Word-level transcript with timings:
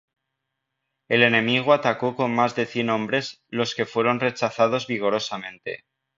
El 1.09 1.21
enemigo 1.21 1.73
atacó 1.73 2.15
con 2.15 2.33
más 2.33 2.55
de 2.55 2.65
cien 2.65 2.89
hombres, 2.89 3.43
los 3.49 3.75
que 3.75 3.85
fueron 3.85 4.19
rechazados 4.19 4.87
vigorosamente. 4.87 5.85